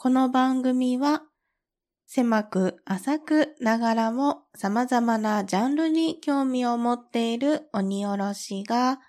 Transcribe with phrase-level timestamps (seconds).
[0.00, 1.22] この番組は
[2.06, 9.00] 狭く浅くながらも様々なジャンルに興味を持っている鬼おろしが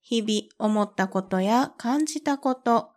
[0.00, 2.92] 日々思ったことや感じたこと、好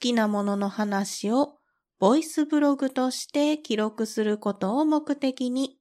[0.00, 1.58] きなものの話を
[2.00, 5.78] ボイスブログとして記録することを目的に、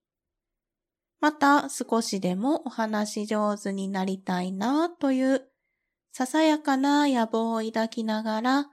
[1.20, 5.47] また少しでもお話上手になりたいなという
[6.11, 8.72] ささやかな野望を抱きながら、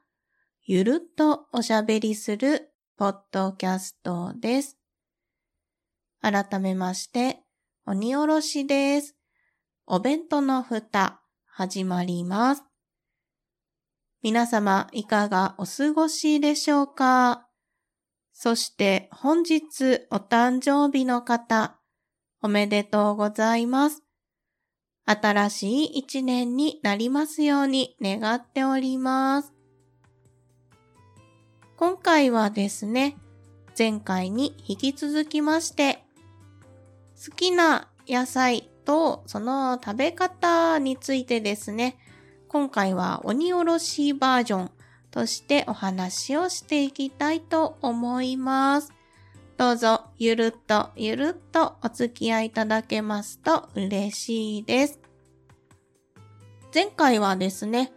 [0.72, 4.78] ゆるっとおしゃべりするポッドキャストです。
[6.22, 7.40] 改めまして、
[7.86, 9.16] 鬼おろしです。
[9.84, 11.22] お弁当の蓋。
[11.44, 12.62] 始まります。
[14.22, 17.48] 皆様いかがお過ごしでしょうか？
[18.32, 21.80] そして本日お誕生日の方、
[22.42, 24.04] おめでとうございます。
[25.04, 29.52] 新しい一年になりますように願っております。
[31.80, 33.16] 今回はですね、
[33.78, 36.04] 前回に引き続きまして、
[37.16, 41.96] 好きな野菜とその食べ方についてですね、
[42.48, 44.70] 今回は鬼おろしバージョン
[45.10, 48.92] としてお話をしていきたいと思います。
[49.56, 55.00] どうぞゆるっとゆるっとお付き合いいただけますと嬉しいです。
[56.74, 57.90] 前回はですね、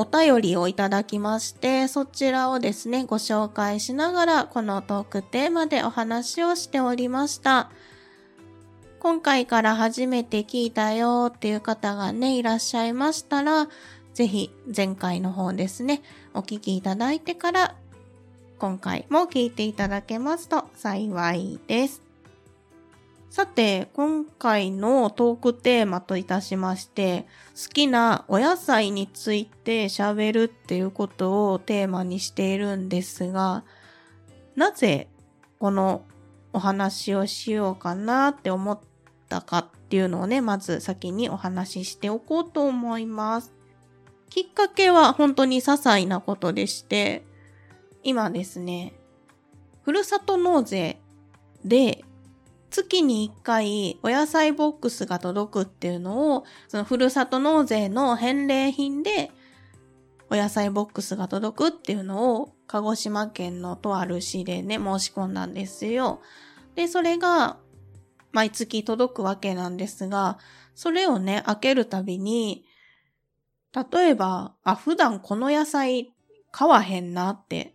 [0.00, 7.70] お便りをいただきまして、そちらをですね、ご紹介しながら、このトークテーマでお話をしておりました。
[8.98, 13.68] 今回から初めて聞いたよっていう方がね、いらっしゃいましたら、
[14.14, 16.00] ぜひ前回の方ですね、
[16.32, 17.74] お聞きいただいてから、
[18.58, 22.09] 今回も聞いていただけますと幸いです。
[23.30, 33.62] さて、今回のトークテーマといたしまして、好きなお野菜について喋るっていうことをテーマにしているんですが、
[34.56, 35.06] なぜ
[35.60, 36.02] この
[36.52, 38.80] お話をしようかなって思っ
[39.28, 43.54] たかっていうのをね、まず先にお話ししておこうと思います。
[44.28, 47.24] きっかけは本当に些細なことでして、
[48.02, 48.92] 今ですね、
[49.82, 50.98] ふるさと納税
[51.64, 52.04] で
[52.70, 59.30] 月に1回お野菜ボックスが届くっていうのを、そのふるさと納税の返礼品で
[60.30, 66.22] お野菜ボックスが届くっていうのを鹿児島県のとある市でね、申し込んだんですよ。
[66.76, 67.58] で、それが
[68.32, 70.38] 毎月届くわけなんですが、
[70.74, 72.64] それをね、開けるたびに、
[73.92, 76.12] 例えば、あ、普段この野菜
[76.52, 77.74] 買わへんなって、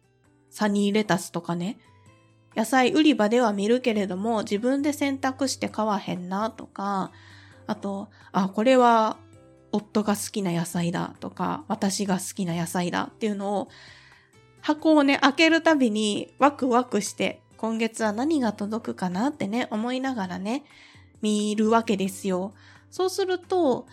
[0.50, 1.78] サニーレタスとかね、
[2.56, 7.12] 野菜売り場では見るけれども、自分で選択して買わへんなとか、
[7.68, 9.18] あと、あ、これは
[9.72, 13.68] 夫が好きな野菜だとか、私が好きな野菜だっていうのを、
[14.62, 20.64] 箱をね、開けるたびにワクワクして今月は何が届くかなってね、思いながらね、
[21.22, 22.54] 見るわけですよ。
[22.92, 23.88] そうすると、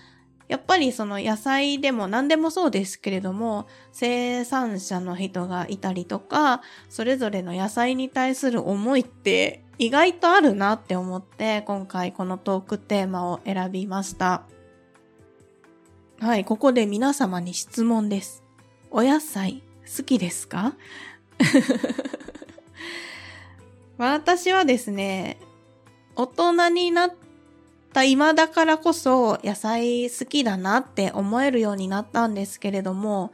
[0.52, 14.42] やっぱりその野菜でも何でもそうですけれども、生産者の人がいたりとか、それぞれの野菜に対する思いって意外とあるなって思って、今回このトークテーマを選びました。
[16.20, 18.42] はい、ここで皆様に質問です。
[18.90, 19.62] お野菜
[19.96, 20.74] 好きですか？
[23.96, 25.38] 私はですね、
[26.14, 27.14] 大人になっ
[27.92, 33.32] た今だからこそ野菜好きだなって思えるようになったんですけれども、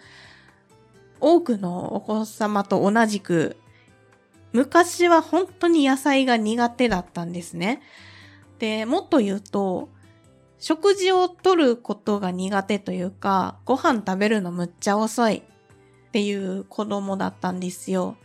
[1.20, 3.56] 多くのお子様と同じく、
[4.52, 7.82] 昔は本当に野菜が苦手だったんですね。
[8.58, 9.88] で、もっと言うと、
[10.58, 15.42] 食事をとることが苦手というか、ご飯食べるのむっちゃ遅い
[16.08, 18.16] っていう子供だったんですよ。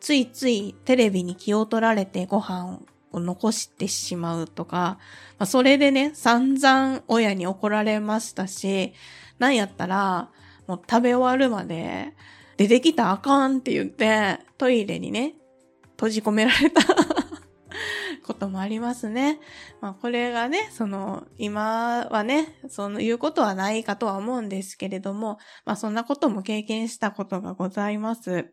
[0.00, 2.80] ついついテレビに気を取られてご飯
[3.14, 4.98] を残してしまうとか、
[5.38, 8.92] まあ、それでね、散々親に怒られましたし、
[9.38, 10.30] なんやったら、
[10.66, 12.14] もう食べ終わるまで、
[12.56, 15.34] 出てきたあかんって言って、トイレにね、
[15.92, 16.82] 閉じ込められた
[18.24, 19.40] こともありますね。
[19.80, 28.52] まあこれがね、その、今はね、その言うことはないかとは思うんですけれども、まあそんなことも経験したことがございます。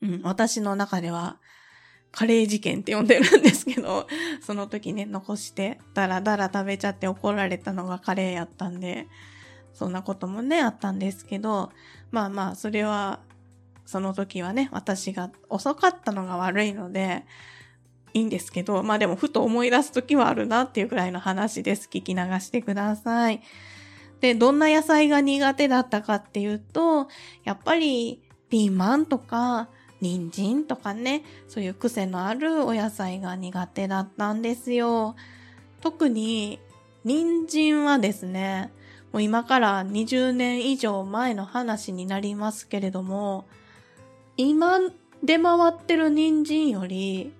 [0.00, 1.40] うん、私の中では、
[2.12, 4.06] カレー事件って呼んでるんですけど、
[4.44, 9.06] その時ね、残して、だらだら食べちゃって怒られたのがカレーやったんで、
[9.72, 11.70] そんなこともね、あったんですけど、
[12.10, 13.20] まあまあ、それは、
[13.86, 17.24] その時はね、私が遅かったのが悪いので、
[18.14, 21.88] いいんですけど、まあでもふと思い出す時はあるなっていうくらいの話です。
[21.90, 23.42] 聞き流してください。
[24.20, 27.08] で、どんな野菜が苦手だったかっていうと、
[27.44, 29.68] やっぱりピーマンとか、
[30.00, 35.16] 人参とかね、そういう癖のあるお野菜が苦手だったんですよ。
[35.80, 36.60] 特に、
[37.04, 38.72] 人参はですね、
[39.12, 43.46] もう今から20年以上前の話になりますけれども、
[44.36, 44.78] 今
[45.22, 47.32] 出回ってる人参より、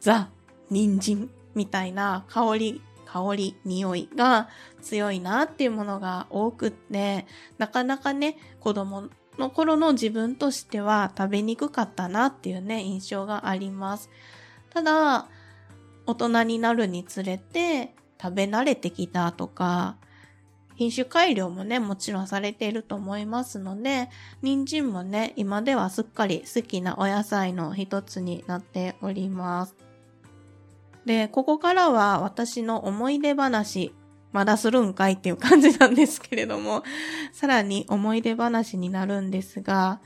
[0.00, 0.30] ザ・
[0.70, 4.48] 人参みたいな香り、香り、匂いが
[4.82, 7.26] 強いなっていうものが多くって、
[7.58, 9.08] なかなかね、子供
[9.38, 14.10] の頃の自分としては食べにくかったなっていうね、印象があります。
[14.70, 15.28] ただ、
[16.06, 19.96] 大人になるにつれて食べ慣れてきたとか、
[20.80, 24.08] 品種改良もね、もちろんされていると思いますので、
[24.40, 29.74] 人参もね、今ではすっかり好きなお野菜の一つになっております。
[31.04, 33.92] で、ここからは私の思い出話、
[34.32, 36.84] まだするんかいっていう感じなんですけれども、
[37.32, 40.00] さらに思い出話になるんですが、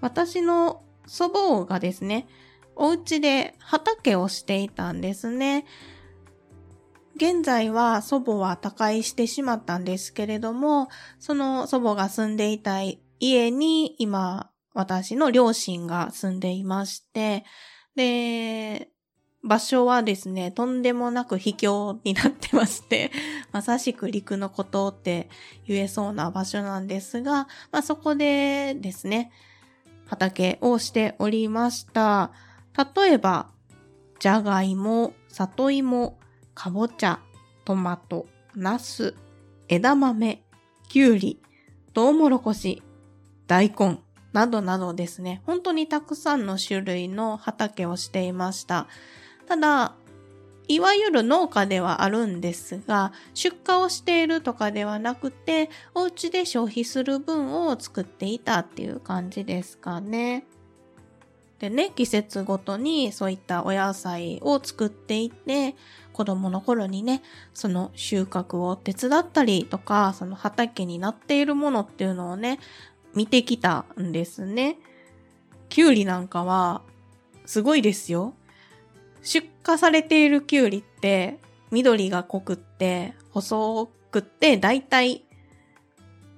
[0.00, 2.28] 私の祖母がですね、
[2.76, 5.66] お家で畑をしていたんですね。
[7.16, 10.88] 現在は祖母は他界してしまったんですけれども、
[11.18, 12.80] その祖母が住んでいた
[13.18, 17.44] 家に今、私の両親が住んでいまして、
[17.96, 18.89] で、
[19.42, 23.10] 場所はですね、とんでもなく秘境になってまして、
[23.52, 25.30] まさしく陸のことって
[25.66, 29.32] 言えそうな場所なんですが、まあ、そこでですね、
[30.06, 32.32] 畑をしておりました。
[32.94, 33.50] 例えば、
[34.18, 36.18] じゃがいも、里芋、
[36.54, 37.20] かぼちゃ、
[37.64, 39.14] トマト、ナス、
[39.68, 40.42] 枝豆、
[40.88, 41.40] きゅうり、
[41.94, 42.82] トウモロコシ、
[43.46, 44.00] 大根、
[44.32, 48.86] などなどですね、本当にたくさんの種類の畑をしていました。
[49.50, 49.94] ただ、
[50.68, 60.44] いわゆる農家ではあるんですが、出荷をしているとかではなくて、お家で消費する分を作っていたっていう感じですかね。
[61.58, 65.74] でね、季節ごとにそういったお野菜を作っていて、
[66.12, 67.22] 子供の頃にね、
[67.52, 72.60] その収穫を手伝ったりとか、その畑になっているものっていうのをね、
[73.16, 74.78] 見てきたんですね。
[75.68, 76.82] きゅうりなんかは、
[77.46, 78.34] すごいですよ。
[79.22, 81.38] 出荷されているきゅうりって、
[81.70, 85.24] 緑が濃くって、細くって、だいたい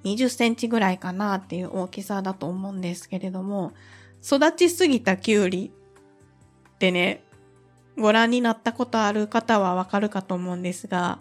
[0.04, 3.72] 20センチぐらいかなっていう大きさだと思うんですけれども、
[4.24, 5.72] 育ちすぎたキュウリ
[6.74, 7.22] ってね、
[7.96, 11.18] ご覧になったことある方はわかるかと思うんですが、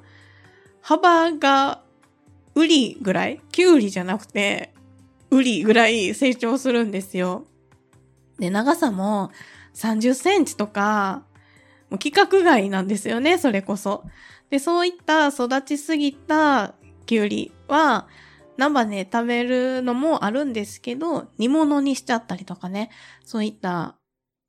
[0.82, 1.82] 幅が
[2.56, 4.74] ウリぐらいキュウリじゃなくて、
[5.30, 7.46] ウリぐらい成長するんですよ。
[8.40, 9.32] で、長さも
[9.76, 11.24] 30センチとか、
[11.92, 14.06] もう規格外なんですよね、それこそ。
[14.50, 16.74] で、そういった育ちすぎた
[17.06, 18.08] キュウリは、
[18.58, 22.92] 生で食べるのもあるんですけど、煮物にしちゃったりとかね、
[23.26, 23.98] そういった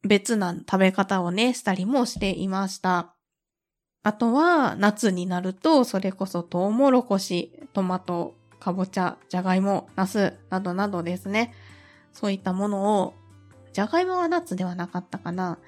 [0.02, 3.14] 別な食べ方をね、したりもしていました。
[4.04, 11.54] あとは、夏になると、それこそトウモロコシ、トマト、かぼちゃ、じゃがいも、ナス、などなどですね。
[12.12, 13.14] そういったものを、
[13.72, 15.58] じゃがいもは夏ではなかったかな。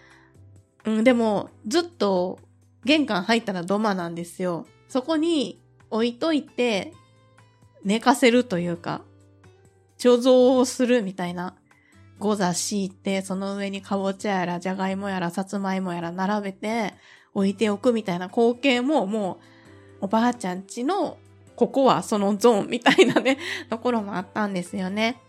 [0.85, 2.39] うん、でも、ずっと
[2.85, 4.67] 玄関入ったら土間なんですよ。
[4.89, 5.61] そこに
[5.91, 6.93] 置いといて、
[7.85, 9.03] 寝かせるというか、
[9.99, 11.57] 貯蔵をするみたいな、
[12.19, 16.95] ゴザ敷いて、その上にかぼちゃやら、じゃがいもやら、さつまいもやら並べて、
[17.35, 19.39] 置いておくみたいな光景もも
[20.01, 21.19] う、おばあちゃんちの、
[21.57, 23.39] ここはそのゾーンみたいなね、
[23.71, 25.21] ところもあったんですよね。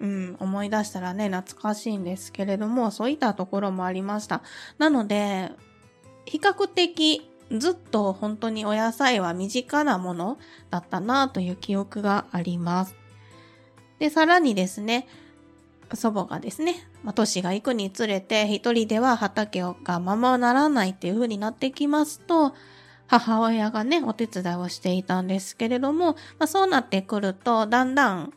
[0.00, 4.42] うん、思い出したらね、懐かしいんですけれども、そういったところもありました。
[4.78, 5.52] なので、
[6.24, 10.38] 比較的ずっと本当にお野菜は身近なもの
[10.70, 12.94] だったなという記憶があります。
[13.98, 15.06] で、さらにですね、
[15.94, 22.54] 祖母がですね、まあ、年が行くにつれて一人では畑がままならないっていう風になってきますと、
[23.06, 28.32] 母親がね、お手伝いをしていたんですけれども、まあ、そうなってくると、だんだん、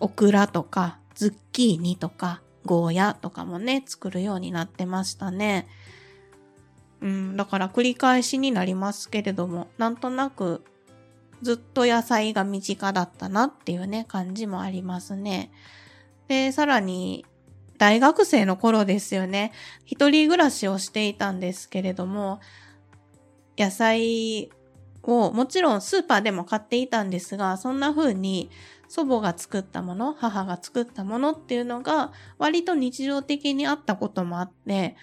[0.00, 5.68] オクラとか、ズッキーニとか、ゴーヤとかもね、作るようになってましたね。
[7.00, 10.64] うん、だから繰り返しになりますけれども、なんとなく
[11.42, 15.52] ずっと野菜が身近だったなっていうね、感じもありますね。
[16.26, 17.26] で、さらに、
[17.76, 19.52] 大学生の頃ですよね。
[19.84, 22.40] 一人暮らしをしていたんですけれども、
[23.58, 24.50] 野菜
[25.06, 28.50] をもちろんスーパーでも買っていたんですが、そんな風に
[28.88, 34.96] 祖母が作ったもの、母が作ったものっていうのが割と日常的にあったこともあって、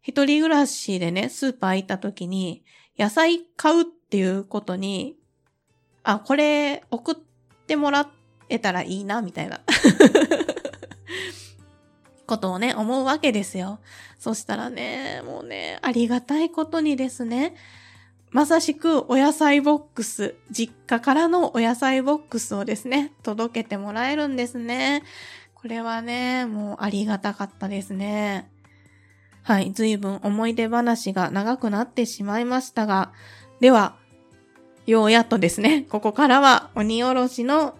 [0.00, 2.64] 一人暮らしでね、スーパー行った時に、
[2.98, 5.16] 野菜買うっていうことに、
[6.02, 7.14] あ、これ送っ
[7.66, 8.08] てもらっ
[8.48, 9.60] 得たらいいな、みたいな。
[12.26, 13.80] ことをね、思うわけですよ。
[14.18, 17.54] そしたらね、もうね、ありがたいことにですね、
[18.34, 25.04] まさしくお野菜ボックス、実家からのお野菜ボックスをですね、届けてもらえるんですね。
[25.54, 28.50] これはね、もうありがたかったですね。
[29.44, 33.12] はい、随分思い出話が長くなってしまいましたが、
[33.60, 33.94] では、
[34.84, 37.76] ようやっとですね、ここからは鬼おろしの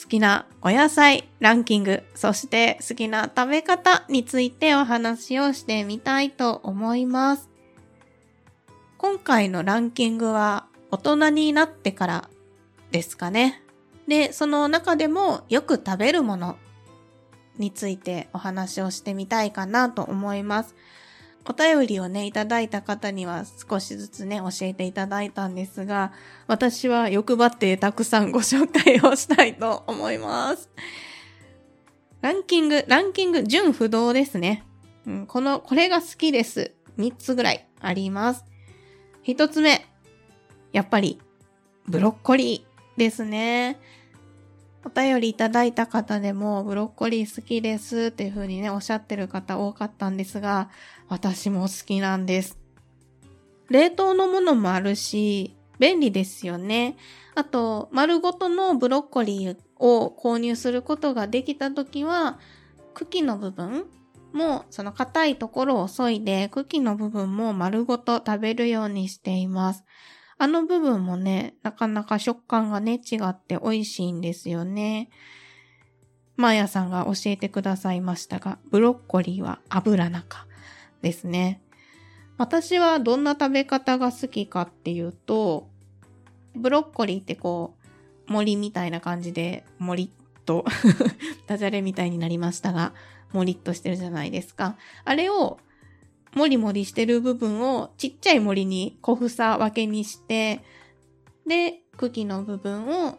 [0.00, 7.47] 好きなお野菜ランキング、そして好きな食べ方についてお話をしてみたいと思います。
[8.98, 12.28] 今回のランキングは大人になってから
[12.90, 13.62] ですかね。
[14.08, 16.58] で、その中でもよく食べるもの
[17.58, 20.74] についてお話をしてみたいかなと思います。
[21.44, 26.12] お便りをね、いただいた方には少しずつね、教えていただいたんですが、
[26.48, 30.70] 私は欲張ってたくさんご紹介をしたいと思います。
[32.20, 34.64] ランキング、ランキング、順不動ですね。
[35.06, 36.74] うん、この、これが好きです。
[36.98, 38.44] 3つぐらいあります。
[39.28, 39.84] 1つ目、
[40.72, 41.20] やっぱり、
[41.86, 43.78] ブロッコリーですね。
[44.86, 50.70] お便りいただいた方でもブロッコリー好きですっていう風にね、おっしゃってる方多かったんですが、
[51.08, 52.58] 私も好きなんです。
[53.68, 56.96] 冷凍のものもあるし、便利ですよね。
[57.34, 62.38] あと、丸ごとのブロッコリーを購入することができたときは、
[62.94, 63.84] 茎の部分
[64.32, 69.84] もう、その硬いところを削いで、茎の部分も丸ごと食べるようにしています。
[70.38, 75.10] あの部分もね、なかなか食感がね、違って美味しいんですよね。
[76.36, 80.46] マーヤさんが教えてくださいましたが、ブロッコリーは油中
[81.02, 81.60] ですね。
[82.36, 85.68] 私はどんな食べ方が好きかっていうと、
[86.54, 87.74] ブロッコリーってこ
[88.28, 90.10] う、森みたいな感じで、森っ
[90.44, 90.64] と
[91.48, 92.94] ダジャレみたいになりましたが、
[93.32, 94.76] 森っとしてるじゃないですか。
[95.04, 95.58] あれを
[96.34, 100.62] もりもりしてる部分をちっちゃい森に小房分けにして、
[101.46, 103.18] で、茎の部分を、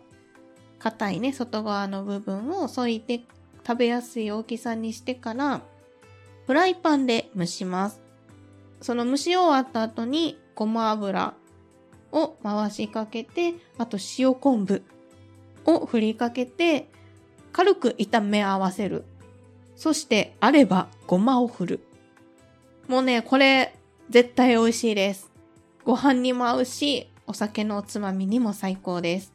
[0.78, 3.24] 硬いね、外側の部分を添いて
[3.68, 5.62] 食べやすい大きさにしてから、
[6.46, 8.02] フライパンで蒸します。
[8.82, 11.34] その蒸し終わった後にごま油
[12.12, 14.84] を回しかけて、あと塩昆布
[15.66, 16.90] を振りかけて、
[17.52, 19.04] 軽く炒め合わせる。
[19.80, 21.80] そしてあればごまを振る。
[22.90, 23.74] もうね、これ、
[24.10, 25.32] 絶対美味しいです。
[25.86, 29.32] ご飯にも合うし、お酒のおつまみにも最高です。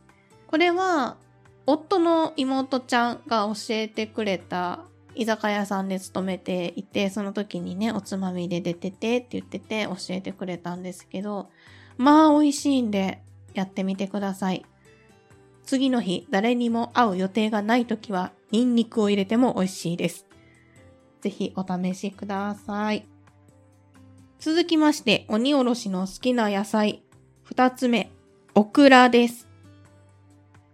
[0.47, 1.17] これは、
[1.65, 4.81] 夫の妹ちゃんが教えてくれた
[5.15, 11.49] 居酒屋さんで勤めていて、その時にね、おつまみで出ててって言ってて教えてくれたんですけど、
[11.97, 13.23] まあ美味しいんで
[13.55, 14.67] やってみてください。
[15.65, 20.27] 次の日、誰にも会う予定がない時は、ニンニクを入れても美味しいです。
[21.25, 23.07] ぜひお試しください。
[24.39, 27.03] 続きまして、鬼おろしの好きな野菜。
[27.45, 28.13] 二つ目、
[28.55, 29.49] オクラです。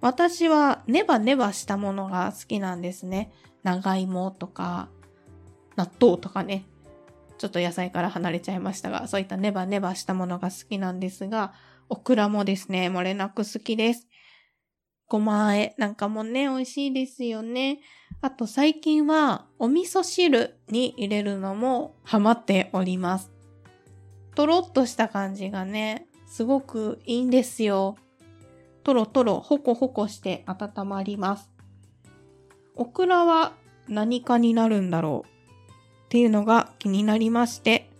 [0.00, 3.30] 私はネバネバしたものが好きなんですね。
[3.62, 4.88] 長芋とか、
[5.76, 6.64] 納豆とかね。
[7.38, 11.52] ちょっと野菜から離れちゃいましたが、そういったネバネバしたものが好きなんですが、
[11.88, 14.09] オクラもですね、漏れなく好きです。
[15.07, 17.78] ごまあえなんかもね、美味しいですよね。
[18.23, 23.31] あと最近はお味噌汁に入れるのもハマっております。
[24.35, 27.97] とろっとした感じがね、すごくいいんですよ。
[28.85, 31.50] とろとろ、ほこほこして温まります。
[32.77, 33.53] オクラは
[33.89, 37.91] 何かになるんだろうっていうのが気になりまして、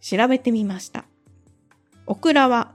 [0.00, 1.04] 調べてみました。
[2.06, 2.72] オクラは、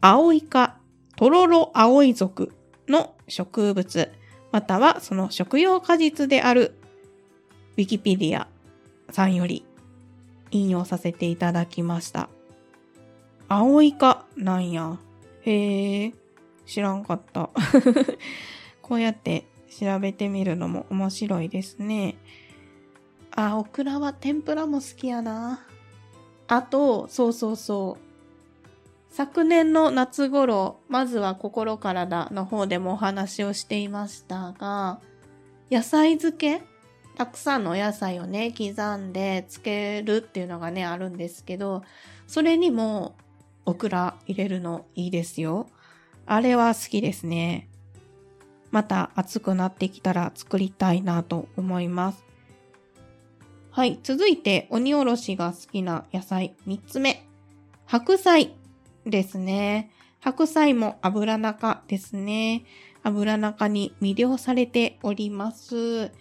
[0.00, 0.78] アオイ科
[1.16, 2.52] トロロアオイ属
[2.88, 4.12] の植物、
[4.52, 6.74] またはその食用果実である、
[7.76, 8.46] ウィキペディア
[9.10, 9.64] さんより
[10.50, 12.28] 引用させていただきました。
[13.48, 14.98] 青イカなんや。
[15.40, 16.12] へえ、
[16.66, 17.50] 知らんかった。
[18.82, 22.16] こうやって調べてみるのも面白いですね。
[23.34, 25.66] あ、オクラは天ぷらも好きやな。
[26.46, 28.11] あと、そうそうそう。
[29.12, 35.00] 昨年の夏頃、まずは心からだの方でもお話をしていましたが、
[35.70, 36.62] 野菜漬け
[37.14, 41.82] たくさんのお野菜をね、刻んで漬けるっていうのがね、あるんですけど、
[42.26, 43.14] それにも
[43.66, 45.66] オクラ入れるのいいですよ。
[46.24, 47.68] あれは好きですね。
[48.70, 52.24] また暑くなってきたら作りたいなと思います。
[53.72, 54.00] はい。
[54.02, 57.26] 続いて、鬼おろしが好きな野菜3つ目。
[57.84, 58.54] 白菜
[59.06, 59.90] ですね。
[60.20, 62.64] 白菜も油中ですね。
[63.02, 66.12] 油中に魅了されております。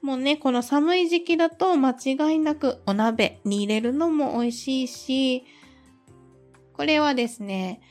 [0.00, 5.44] もうね、この寒い時期だと間違いなくお鍋に入れるのも美味しいし、
[6.72, 7.82] これはですね、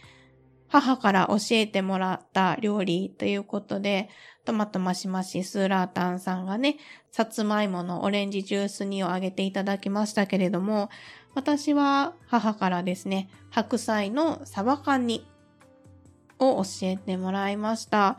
[0.70, 4.10] 母から教えてもらった料理ということで、
[4.46, 6.78] トマトマシマシスーラータンさんがね、
[7.12, 10.90] さつまいものオレンジジュース煮をあげていただきましたけれども、
[11.38, 15.24] 私は母からですね、白菜のサバ缶煮
[16.40, 18.18] を教えてもらいました。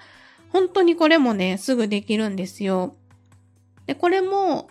[0.50, 2.94] 本当にこれもね、すぐできるんですよ。
[3.86, 4.70] で、これも、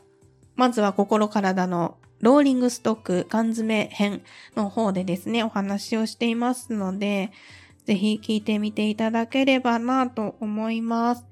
[0.56, 4.24] まずは心体のローリングストック缶詰編
[4.56, 7.34] の方でですね、お話をしていますので、
[7.84, 11.26] ぜひ聞いてみていただければなと思います。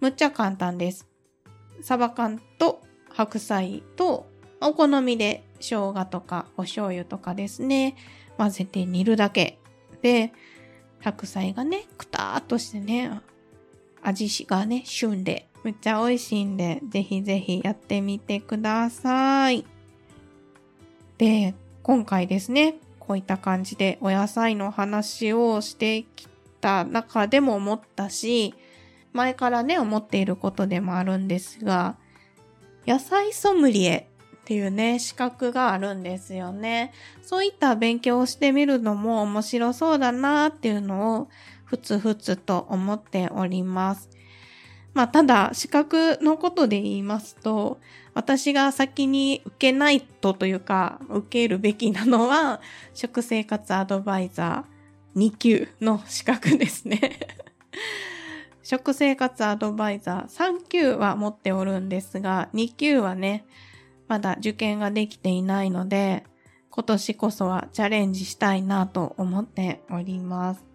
[0.00, 1.06] むっちゃ簡単です。
[1.82, 4.31] サバ缶と白菜と
[4.62, 7.96] お好みで生姜とかお醤油とかですね、
[8.38, 9.58] 混ぜて煮るだけ
[10.02, 10.32] で、
[11.00, 13.20] 白菜がね、くたーっとしてね、
[14.02, 19.64] 味がね、旬で、めっちゃ美味しいんで、ぜひぜひやってみてください。
[21.18, 26.28] で、今回ですね、こういった感じでお野菜の話をしてき
[26.60, 28.54] た中でも思ったし、
[29.12, 31.96] 前からね、思っていることでもあるんですが、
[32.86, 34.08] 野菜ソムリエ
[34.42, 36.92] っていうね、資格があるんですよね。
[37.22, 41.28] そういった勉強をしてみるのも面白そうだなっていうのを
[41.64, 44.10] ふつふつと思っております。
[44.94, 47.80] まあ、ただ、資格のことで言いますと、
[48.14, 52.60] 私が先に受けないとというか、受けるべきなのは、
[52.94, 57.20] 食生活アドバイザー2級の資格ですね。
[58.64, 63.46] 食生活アドバイザー3級は持っておるんですが、2級はね、
[64.12, 66.24] まだ受験ができていないので、
[66.68, 70.66] 今年こそはチャレンジしたいなと思っております。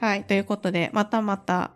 [0.00, 0.24] はい。
[0.24, 1.70] ということで、またまた、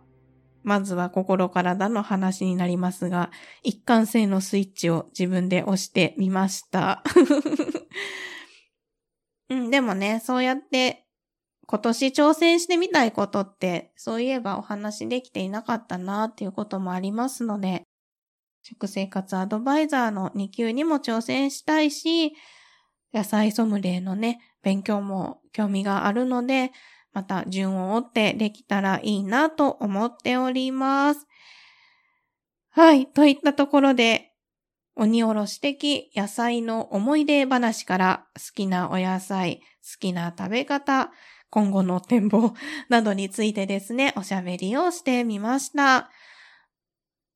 [0.61, 3.31] まずは心体の話になりますが、
[3.63, 7.01] 一貫性のスイッチを自分で押してみました。
[9.47, 11.05] うん、でもね、そうやって
[11.65, 17.83] 今年挑戦してみたいことって、そういえばお話できていなかったなっていうこともありますので、
[18.63, 22.33] 食生活アドバイザーの2級にも挑戦したいし、
[23.13, 26.71] 野菜ソムリエのね、勉強も興味があるので、
[27.11, 31.27] また順を追ってできたらいいなと思っております。
[32.69, 33.05] はい。
[33.05, 34.31] といったところで、
[34.95, 41.11] 鬼おろし的野菜の思い出話から好きなお野菜、好きな食べ方、
[41.49, 42.53] 今後の展望
[42.87, 46.09] などについてですね、おしゃべりをしてみました。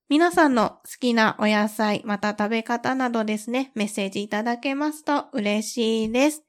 [0.10, 6.43] 皆さんの好きなお野菜、また食べ方などですね、メッセージいただけますと嬉しいです。